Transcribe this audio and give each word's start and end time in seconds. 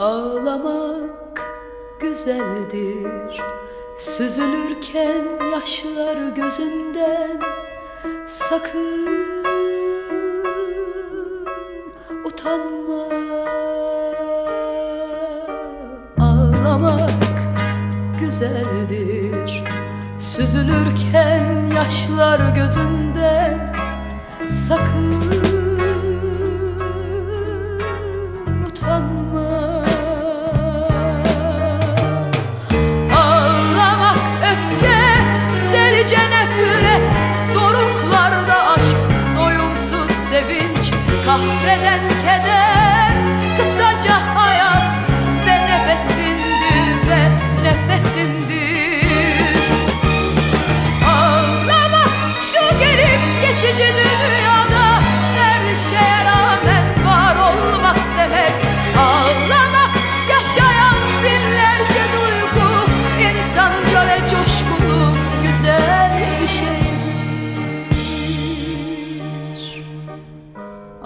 Ağlamak 0.00 1.42
güzeldir. 2.00 3.40
Süzülürken 3.98 5.24
yaşlar 5.52 6.28
gözünden 6.36 7.40
Sakın 8.26 9.08
utanma. 12.24 13.04
Ağlamak 16.20 17.10
güzeldir. 18.20 19.64
Süzülürken 20.18 21.72
yaşlar 21.74 22.56
gözünden 22.56 23.76
Sakın 24.48 25.39
Kahreden 41.30 42.08
keder, 42.22 43.12
kısaca 43.58 44.16
hayat 44.34 45.00
Ve 45.46 45.54
nefesindir 45.54 47.10
ve 47.10 47.22
nefesindir 47.62 48.69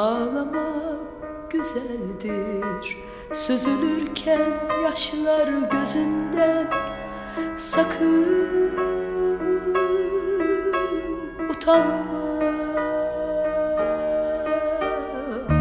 Ağlamak 0.00 1.50
güzeldir. 1.50 2.96
Süzülürken 3.32 4.52
yaşlar 4.84 5.48
gözünden 5.48 6.66
Sakın 7.56 8.70
utanma. 11.50 12.20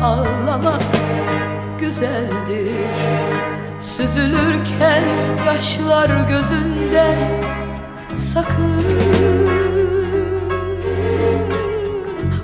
Ağlamak 0.04 0.84
güzeldir. 1.80 2.74
Süzülürken 3.80 5.04
yaşlar 5.48 6.30
gözünden 6.30 7.42
Sakın 8.16 8.86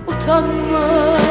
utanma 0.08 1.25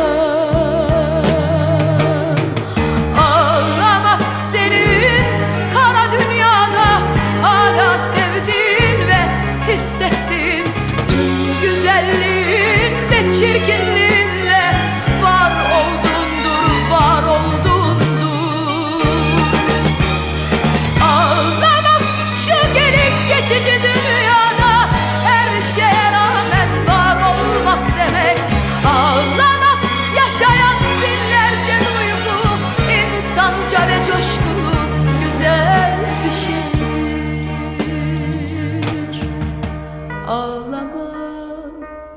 güzelliğin 11.65 12.93
ve 13.11 13.33
çirkinliğinle 13.33 14.14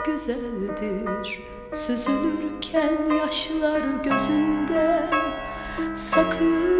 güzeldir. 0.07 1.43
Süzülürken 1.71 2.97
yaşlar 3.19 3.81
gözünden 4.03 5.09
Sakın 5.95 6.76